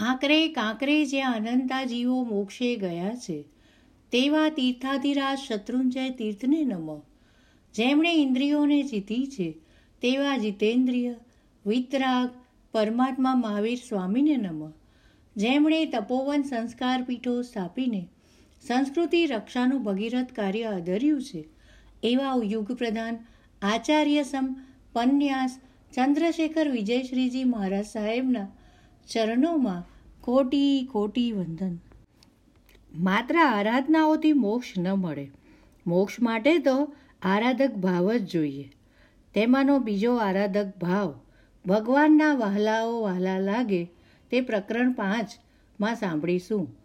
[0.00, 3.42] કાંકરે કાંકરે જ્યાં અનંતાજીઓ મોક્ષે ગયા છે,
[4.12, 7.02] તેવા તીર્થાધિરાજ શત્રુંજય તીર્થને નમો.
[7.74, 9.52] જેમણે ઇન્દ્રિયોને જીતી છે,
[10.02, 11.14] તેવા જીતેન્દ્રિય,
[11.66, 12.30] વિતરાગ,
[12.72, 14.72] પરમાત્મા મહાવીર સ્વામીને નમઃ.
[15.36, 18.08] જેમણે તપોવન સંસ્કાર પીઠો સ્થાપીને
[18.66, 21.44] સંસ્કૃતિ રક્ષાનું ભગીરથ કાર્ય આદર્યું છે,
[22.02, 23.18] એવા યુગ પ્રધાન
[23.62, 24.56] આચાર્ય સમ
[24.92, 25.60] પન્યાસ
[25.94, 28.48] ચંદ્રશેખર વિજયશ્રીજી મહારાજ સાહેબના
[29.08, 29.84] ચરણોમાં
[30.20, 31.78] કોટી કોટી વંદન.
[32.94, 35.30] માત્ર આરાધનાઓથી મોક્ષ ન મળે.
[35.86, 38.72] મોક્ષ માટે તો આરાધક ભાવ જ જોઈએ.
[39.34, 41.20] તેમાંનો બીજો આરાધક ભાવ,
[41.66, 43.84] ભગવાનના વહાલાઓ વહાલા લાગે
[44.30, 46.76] તે પ્રકરણ પાંચમાં સાંભળીશું.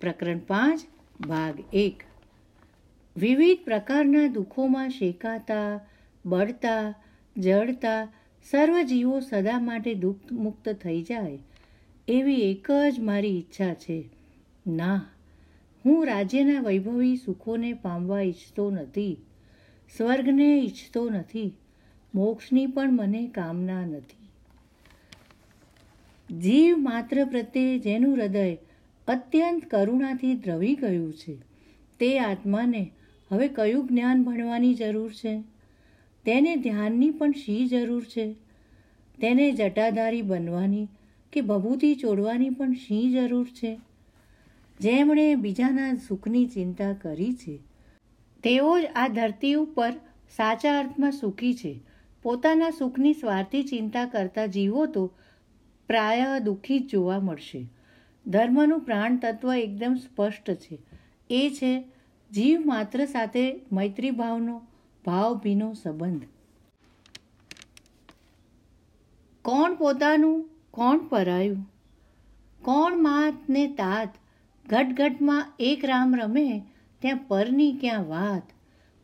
[0.00, 0.80] પ્રકરણ પાંચ,
[1.26, 2.02] ભાગ એક.
[3.16, 5.80] વિવિધ પ્રકારના દુઃખોમાં શેકાતા,
[6.26, 6.94] બળતા,
[7.36, 8.08] જળતા
[8.50, 11.38] સર્વ જીવો સદા માટે દુઃખ મુક્ત થઈ જાય
[12.10, 14.04] એવી એક જ મારી ઈચ્છા છે.
[14.66, 15.06] ના,
[15.84, 19.16] હું રાજ્યના વૈભવી સુખોને પામવા ઈચ્છતો નથી,
[19.96, 21.52] સ્વર્ગને ઈચ્છતો નથી,
[22.14, 24.20] મોક્ષની પણ મને કામના નથી.
[26.38, 28.54] જીવ માત્ર પ્રત્યે જેનું હૃદય
[29.08, 31.34] અત્યંત કરુણાથી દ્રવી ગયું છે,
[31.98, 32.90] તે આત્માને
[33.32, 35.42] હવે કયું જ્ઞાન ભણવાની જરૂર છે?
[36.24, 38.32] તેને ધ્યાનની પણ શી જરૂર છે?
[39.20, 40.86] તેને જટાધારી બનવાની
[41.32, 43.80] કે ભભૂતિ ચોડવાની પણ શી જરૂર છે?
[44.80, 47.58] જેમણે બીજાના સુખની ચિંતા કરી છે,
[48.42, 49.92] તેઓ જ આ ધરતી ઉપર
[50.36, 51.80] સાચા અર્થમાં સુખી છે.
[52.22, 55.06] પોતાના સુખની સ્વાર્થી ચિંતા કરતા જીવો તો
[55.88, 57.66] પ્રાય દુઃખી જ જોવા મળશે.
[58.26, 60.78] ધર્મનું પ્રાણ તત્વ એકદમ સ્પષ્ટ છે.
[61.30, 61.84] એ છે,
[62.30, 64.62] જીવ માત્ર સાથે મૈત્રી ભાવનો
[65.06, 66.22] ભાવભીનો સંબંધ.
[69.42, 71.72] કોણ પોતાનું કોણ પરાયું?
[72.62, 74.14] કોણ માત ને તાત?
[74.68, 76.62] ઘટઘટમાં એક રામ રમે,
[76.98, 78.42] ત્યાં પરની ક્યાં વાત?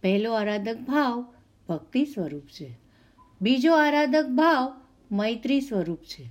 [0.03, 1.35] પહેલો આરાધક ભાવ
[1.69, 2.79] ભક્તિ સ્વરૂપ છે.
[3.43, 4.81] બીજો આરાધક ભાવ
[5.13, 6.31] મૈત્રી સ્વરૂપ છે.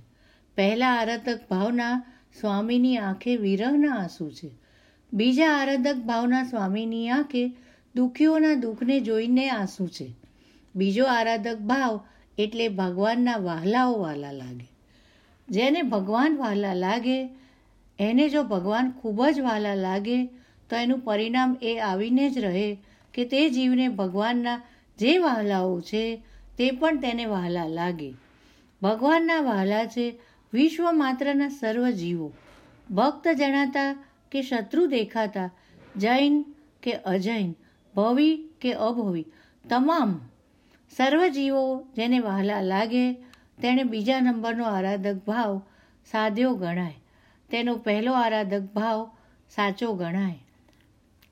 [0.54, 2.02] પહેલા આરાધક ભાવના
[2.40, 4.50] સ્વામીની આંખે વિરહના આંસુ છે.
[5.12, 7.56] બીજા આરાધક ભાવના સ્વામીની આંખે
[7.94, 10.14] દુઃખીઓના દુઃખને જોઈને આંસુ છે.
[10.76, 12.00] બીજો આરાધક ભાવ
[12.38, 14.75] એટલે ભગવાનના વહાલાઓ વાલા લાગે.
[15.48, 17.28] જેને ભગવાન વહાલા લાગે,
[17.98, 20.26] એને જો ભગવાન ખૂબ જ વહાલા લાગે,
[20.70, 22.78] તો એનું પરિણામ એ આવીને જ રહે
[23.14, 24.62] કે તે જીવને ભગવાનના
[24.98, 26.22] જે વહાલાઓ છે,
[26.58, 28.14] તે પણ તેને વહાલા લાગે.
[28.82, 30.18] ભગવાનના વહાલા છે
[30.52, 32.32] વિશ્વ માત્રના સર્વ જીવો.
[32.90, 35.50] ભક્ત જણાતા કે શત્રુ દેખાતા,
[35.96, 36.44] જૈન
[36.82, 37.54] કે અજૈન,
[37.96, 39.26] ભવી કે અભવી,
[39.68, 40.20] તમામ
[40.96, 43.25] સર્વ જીવો જેને વહાલા લાગે
[43.62, 45.62] તેણે બીજા નંબરનો આરાધક ભાવ
[46.10, 46.94] સાધ્યો ગણાય.
[47.50, 49.10] તેનો પહેલો આરાધક ભાવ
[49.50, 50.38] સાચો ગણાય.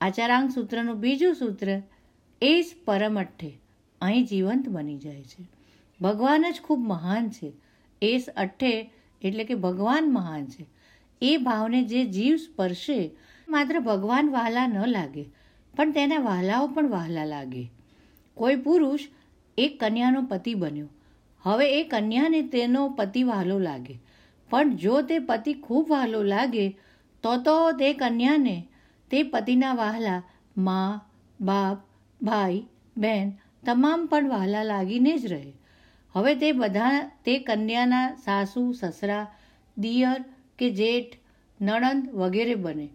[0.01, 1.81] આચારાંગ સૂત્રનું બીજું સૂત્ર,
[2.41, 3.59] એ જ પરમઠ્ઠે,
[4.01, 5.47] અહીં જીવંત બની જાય છે.
[6.01, 7.53] ભગવાન જ ખૂબ મહાન છે.
[8.01, 8.91] એસ અઠ્ઠે
[9.21, 10.65] એટલે કે ભગવાન મહાન છે.
[11.21, 13.11] એ ભાવને જે જીવ સ્પર્શે,
[13.47, 15.25] માત્ર ભગવાન વહાલા ન લાગે,
[15.77, 17.71] પણ તેના વહાલાઓ પણ વહાલા લાગે.
[18.33, 18.99] કોઈ પુરુષ
[19.57, 20.87] એક કન્યાનો પતિ બન્યો.
[21.45, 23.99] હવે એ કન્યાને તેનો પતિ વહાલો લાગે.
[24.49, 26.69] પણ જો તે પતિ ખૂબ વહાલો લાગે,
[27.23, 28.67] તો તો તે કન્યાને
[29.11, 30.23] તે પતિના વહાલા
[30.57, 31.01] મા,
[31.41, 31.77] બાપ,
[32.21, 32.65] ભાઈ,
[32.97, 33.31] બહેન
[33.65, 35.53] તમામ પણ વહાલા લાગીને જ રહે.
[36.13, 39.27] હવે તે બધા, તે કન્યાના સાસુ, સસરા,
[39.77, 40.23] દિયર
[40.59, 41.17] કે જેઠ,
[41.61, 42.89] નણંદ વગેરે બને.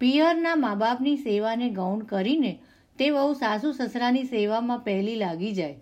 [0.00, 2.58] પિયરના મા બાપની સેવાને ગૌણ કરીને
[2.98, 5.74] તે બહુ સાસુ સસરાની સેવામાં પહેલી લાગી જાય.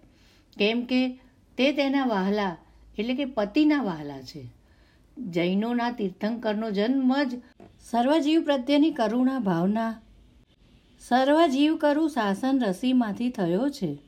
[0.58, 1.18] કેમ કે
[1.58, 2.56] તે તેના વહાલા,
[2.98, 4.44] એટલે કે પતિના વહાલા છે.
[5.18, 7.40] જૈનોના તીર્થંકરનો જન્મ જ
[7.90, 10.00] સર્વજીવ પ્રત્યેની કરુણા ભાવના,
[11.00, 13.98] સર્વજીવ કરું શાસન રસીમાંથી થયો છે.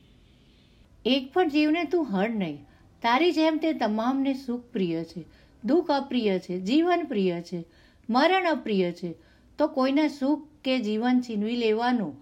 [1.05, 2.65] એક પણ જીવને તું હળ નહીં.
[3.01, 5.25] તારી જેમ તે તમામને સુખ પ્રિય છે,
[5.63, 7.65] દુઃખ અપ્રિય છે, જીવન પ્રિય છે,
[8.09, 9.15] મરણ અપ્રિય છે.
[9.57, 12.21] તો કોઈને સુખ કે જીવન છીનવી લેવાનું,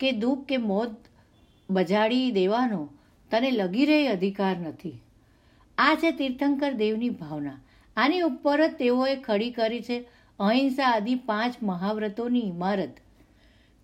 [0.00, 0.90] કે દુઃખ કે મોત
[1.70, 2.88] બજાડી દેવાનો
[3.30, 5.02] તને લગી રહે અધિકાર નથી.
[5.78, 7.60] આ છે તીર્થંકર દેવની ભાવના.
[7.96, 13.00] આની ઉપર જ તેઓએ ખડી કરી છે અહિંસા આદિ પાંચ મહાવ્રતોની ઇમારત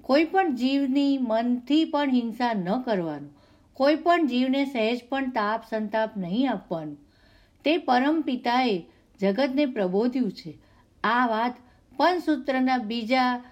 [0.03, 3.31] કોઈ પણ જીવની મનથી પણ હિંસા ન કરવાનું.
[3.73, 6.99] કોઈ પણ જીવને સહેજ પણ તાપ સંતાપ નહીં આપવાનું.
[7.65, 8.87] તે પરમ પિતાએ
[9.21, 10.59] જગતને પ્રબોધ્યું છે.
[11.05, 11.55] આ વાત
[11.97, 13.45] પંચસૂત્રના બીજા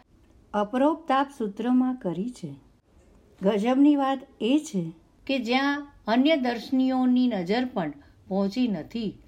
[0.54, 2.54] અપરોપતાપ સૂત્રમાં કરી છે.
[3.42, 4.92] ગજબની વાત એ છે
[5.26, 7.90] કે જ્યાં અન્ય દર્શનીઓની નજર પણ
[8.28, 9.18] પહોંચી નથી.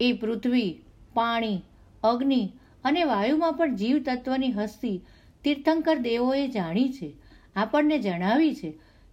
[0.00, 0.80] એ પૃથ્વી,
[1.14, 1.62] પાણી,
[2.04, 2.52] અગ્નિ
[2.84, 5.04] અને વાયુમાં પણ જીવ તત્વની હસ્તી
[5.44, 7.14] તીર્થંકર દેવોએ જાણી છે,
[7.56, 8.70] આપણને જણાવી છે.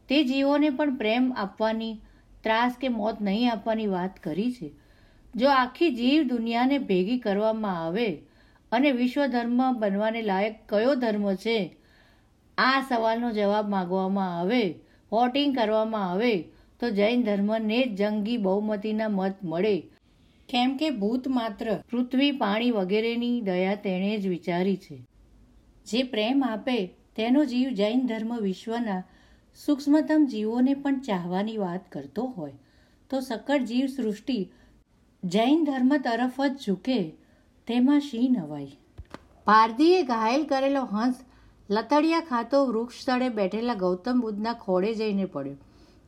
[0.09, 2.01] તે જીવોને પણ પ્રેમ આપવાની,
[2.43, 4.71] ત્રાસ કે મોત નહીં આપવાની વાત કરી છે.
[5.35, 8.21] જો આખી જીવ દુનિયાને ભેગી કરવામાં આવે
[8.71, 11.75] અને વિશ્વ ધર્મ બનવાને લાયક કયો ધર્મ છે?
[12.57, 14.75] આ સવાલનો જવાબ માગવામાં આવે
[15.15, 16.35] વોટિંગ કરવામાં આવે
[16.79, 19.75] તો જૈન ધર્મને જ જંગી બહુમતીના મત મળે.
[20.49, 24.97] કેમ કે ભૂત માત્ર પૃથ્વી, પાણી વગેરેની દયા તેણે જ વિચારી છે.
[25.85, 26.77] જે પ્રેમ આપે
[27.15, 29.03] તેનો જીવ જૈન ધર્મ વિશ્વના
[29.65, 32.53] સૂક્ષ્મતમ જીવોને પણ ચાહવાની વાત કરતો હોય.
[33.09, 34.39] તો સકળ જીવ સૃષ્ટિ
[35.23, 36.99] જૈન ધર્મ તરફ જ ઝૂકે,
[37.67, 38.71] તેમાં શી નવાઈ?
[39.45, 41.15] પારધીએ ઘાયલ કરેલો હંસ
[41.69, 45.55] લતડિયા ખાતો વૃક્ષ તળે બેઠેલા ગૌતમ બુદ્ધના ખોળે જઈને પડ્યો.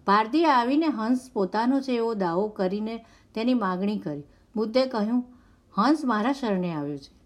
[0.06, 3.06] પારધીએ આવીને હંસ પોતાનો છે એવો દાવો કરીને
[3.36, 4.24] તેની માગણી કરી.
[4.56, 5.24] બુદ્ધે કહ્યું,
[5.77, 7.18] હંસ મારા શરણે આવ્યો છે.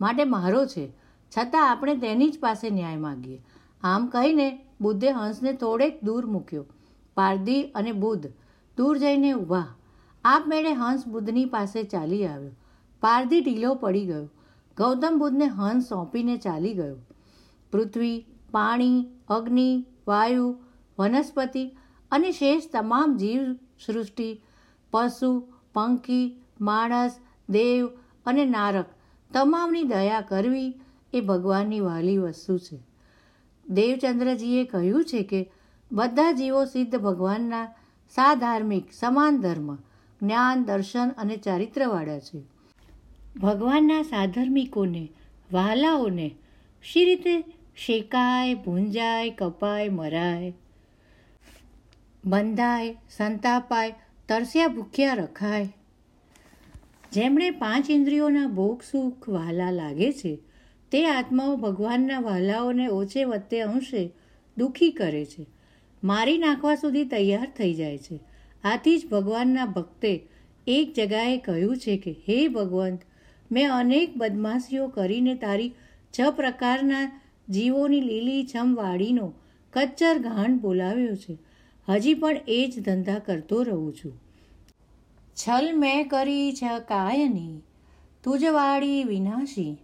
[0.00, 0.92] માટે મારો છે.
[1.38, 3.42] છતાં આપણે તેની જ પાસે ન્યાય માગીએ.
[3.82, 6.66] આમ કહીને બુદ્ધે હંસને થોડેક દૂર મૂક્યો.
[7.14, 8.26] પારધી અને બુદ્ધ
[8.76, 9.74] દૂર જઈને ઊભા.
[10.24, 12.50] આપમેળે હંસ બુદ્ધની પાસે ચાલી આવ્યો.
[13.00, 14.24] પારધી ઢીલો પડી ગયો.
[14.76, 16.96] ગૌતમ બુદ્ધને હંસ સોંપીને ચાલી ગયો.
[17.72, 20.58] પૃથ્વી, પાણી, અગ્નિ, વાયુ,
[20.98, 21.70] વનસ્પતિ
[22.10, 23.40] અને શેષ તમામ જીવ
[23.86, 24.42] સૃષ્ટિ
[24.90, 27.18] પશુ, પંખી, માણસ,
[27.48, 27.86] દેવ
[28.26, 28.86] અને નારક
[29.34, 30.80] તમામની દયા કરવી
[31.12, 32.78] એ ભગવાનની વહાલી વસ્તુ છે.
[33.68, 35.50] દેવચંદ્રજીએ કહ્યું છે કે
[35.92, 37.66] બધા જીવો સિદ્ધ ભગવાનના
[38.10, 39.74] સાધાર્મિક, સમાન ધર્મ,
[40.22, 42.42] જ્ઞાન, દર્શન અને ચારિત્રવાળા છે.
[43.40, 45.12] ભગવાનના સાધર્મિકોને
[45.52, 46.36] વહાલાઓને
[46.82, 50.52] શી રીતે શેકાય, ભૂંજાય, કપાય, મરાય.
[52.24, 53.94] બંધાય, સંતાપાય,
[54.28, 55.68] તરસ્યા, ભૂખ્યા રખાય.
[57.12, 60.38] જેમણે પાંચ ઇન્દ્રિયોના ભોગ, સુખ, વહાલા લાગે છે,
[60.90, 64.10] તે આત્માઓ ભગવાનના વહાલાઓને ઓછે વત્તે અંશે
[64.58, 65.46] દુઃખી કરે છે.
[66.04, 68.20] મારી નાખવા સુધી તૈયાર થઈ જાય છે.
[68.64, 70.26] આથી જ ભગવાનના ભક્તે
[70.66, 73.00] એક જગાએ કહ્યું છે કે, હે ભગવંત,
[73.52, 75.74] મેં અનેક બદમાશીઓ કરીને તારી
[76.20, 79.32] છ પ્રકારના જીવોની લીલી છમ વાડીનો
[79.72, 81.38] કચ્ચર ઘાણ બોલાવ્યો છે.
[81.88, 84.12] હજી પણ એ જ ધંધા કરતો રહું છું.
[85.34, 87.60] છલ મેં કરી છ કાયની,
[88.24, 89.78] તુજવાળી વિનાશી.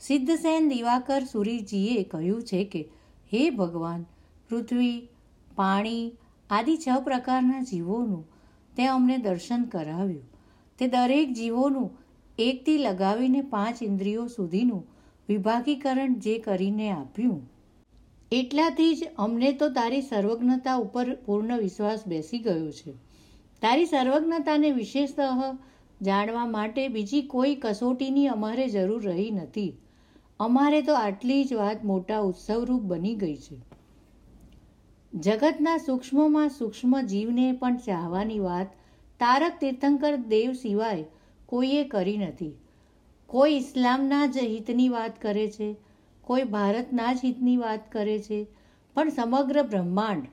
[0.00, 2.88] સિદ્ધસેન દિવાકર સુરીજીએ કહ્યું છે કે,
[3.32, 4.04] હે ભગવાન,
[4.48, 5.08] પૃથ્વી,
[5.54, 6.12] પાણી
[6.50, 8.28] આદિ છ પ્રકારના જીવોનું
[8.76, 10.30] તે અમને દર્શન કરાવ્યું.
[10.78, 11.90] તે દરેક જીવોનું
[12.38, 14.99] એકથી લગાવીને પાંચ ઇન્દ્રિયો સુધીનું
[15.30, 17.40] વિભાગીકરણ જે કરીને આપ્યું,
[18.32, 22.94] એટલાથી જ અમને તો તારી સર્વજ્ઞતા ઉપર પૂર્ણ વિશ્વાસ બેસી ગયો છે.
[23.62, 25.22] તારી સર્વજ્ઞતાને વિશેષતઃ
[26.02, 29.72] જાણવા માટે બીજી કોઈ કસોટીની અમારે જરૂર રહી નથી.
[30.40, 33.58] અમારે તો આટલી જ વાત મોટા ઉત્સવરૂપ બની ગઈ છે.
[35.12, 38.74] જગતના સૂક્ષ્મમાં સૂક્ષ્મ જીવને પણ ચાહવાની વાત
[39.20, 41.04] તારક તીર્થંકર દેવ સિવાય
[41.46, 42.52] કોઈએ કરી નથી.
[43.30, 45.76] કોઈ ઇસ્લામના જ હિતની વાત કરે છે,
[46.20, 48.46] કોઈ ભારતના જ હિતની વાત કરે છે,
[48.94, 50.26] પણ સમગ્ર બ્રહ્માંડ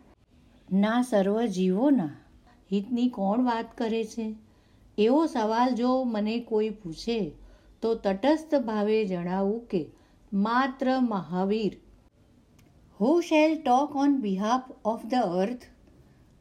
[0.73, 2.09] ના સર્વ જીવોના
[2.71, 4.35] હિતની કોણ વાત કરે છે?
[4.97, 7.31] એવો સવાલ જો મને કોઈ પૂછે,
[7.81, 9.85] તો તટસ્થ ભાવે જણાવું કે
[10.33, 11.77] માત્ર Mahavir.
[12.99, 15.61] Who shall talk on behalf of the earth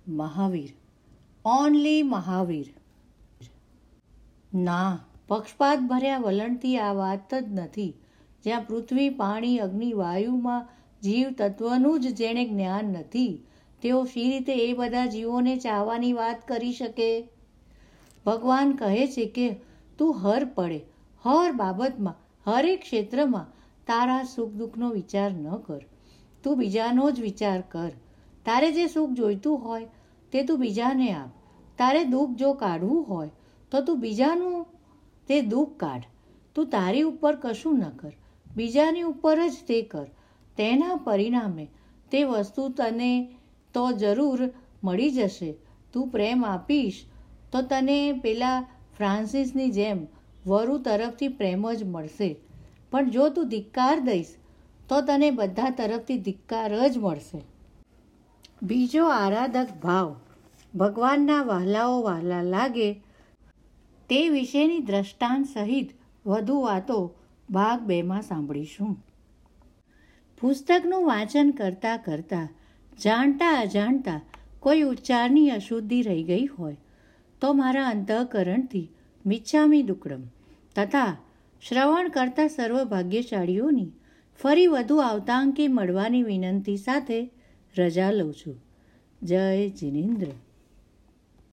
[0.08, 0.72] Mahavir.
[1.44, 2.74] Only Mahavir.
[4.54, 5.05] ના.
[5.28, 7.94] પક્ષપાત ભર્યા વલણથી આ વાત જ નથી.
[8.44, 10.68] જ્યાં પૃથ્વી, પાણી, અગ્નિ, વાયુમાં
[11.02, 13.42] જીવ તત્વનું જ જેણે જ્ઞાન નથી,
[13.82, 17.28] તેઓ શી રીતે એ બધા જીવોને ચાહવાની વાત કરી શકે?
[18.26, 19.56] ભગવાન કહે છે કે,
[19.98, 20.80] તું હર પડે.
[21.24, 22.14] હર બાબતમાં
[22.46, 23.46] હરેક ક્ષેત્રમાં
[23.86, 25.80] તારા સુખ દુઃખનો વિચાર ન કર.
[26.42, 27.90] તું બીજાનો જ વિચાર કર.
[28.44, 29.86] તારે જે સુખ જોઈતું હોય,
[30.32, 31.28] તે તું બીજાને આપ.
[31.78, 33.30] તારે દુઃખ જો કાઢવું હોય,
[33.70, 34.66] તો તું બીજાનું
[35.28, 36.02] તે દુઃખ કાઢ.
[36.54, 38.12] તું તારી ઉપર કશું ન કર.
[38.56, 40.06] બીજાની ઉપર જ તે કર.
[40.56, 41.66] તેના પરિણામે
[42.10, 43.28] તે વસ્તુ તને
[43.74, 44.50] તો જરૂર
[44.84, 45.54] મળી જશે.
[45.92, 47.04] તું પ્રેમ આપીશ
[47.52, 48.60] તો તને પેલા
[48.96, 50.06] ફ્રાન્સિસની જેમ
[50.46, 52.36] વરુ તરફથી પ્રેમ જ મળશે.
[52.90, 54.26] પણ જો તું ધિક્કાર દઈશ,
[54.88, 57.42] તો તને બધા તરફથી ધિક્કાર જ મળશે.
[58.62, 60.16] બીજો આરાધક ભાવ.
[60.74, 63.02] ભગવાનના વહાલાઓ વહાલા લાગે
[64.08, 65.90] તે વિશેની દ્રષ્ટાંત સહિત
[66.26, 67.14] વધુ વાતો
[67.50, 69.04] ભાગ બેમાં સાંભળીશું.
[70.40, 72.48] પુસ્તકનું વાંચન કરતાં કરતાં,
[73.02, 74.20] જાણતા અજાણતા
[74.60, 76.76] કોઈ ઉચ્ચારની અશુદ્ધિ રહી ગઈ હોય,
[77.40, 78.90] તો મારા અંતઃકરણથી
[79.26, 80.22] મિચ્છામી દુકડમ
[80.76, 81.16] તથા
[81.68, 83.90] શ્રવણ કરતા સર્વ ભાગ્યશાળીઓની
[84.42, 87.30] ફરી વધુ આવતાંકી મળવાની વિનંતી સાથે
[87.78, 88.62] રજા લઉં છું.
[89.22, 90.26] જય જિનેન્દ્ર.